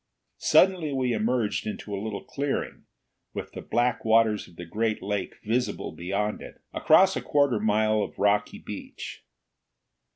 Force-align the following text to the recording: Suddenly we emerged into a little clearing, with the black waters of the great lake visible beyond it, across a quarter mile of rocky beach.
Suddenly 0.39 0.91
we 0.93 1.13
emerged 1.13 1.67
into 1.67 1.93
a 1.93 2.01
little 2.01 2.23
clearing, 2.23 2.85
with 3.35 3.51
the 3.51 3.61
black 3.61 4.03
waters 4.03 4.47
of 4.47 4.55
the 4.55 4.65
great 4.65 4.99
lake 4.99 5.35
visible 5.43 5.91
beyond 5.91 6.41
it, 6.41 6.59
across 6.73 7.15
a 7.15 7.21
quarter 7.21 7.59
mile 7.59 8.01
of 8.01 8.17
rocky 8.17 8.57
beach. 8.57 9.23